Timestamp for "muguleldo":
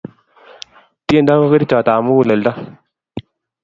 2.05-2.51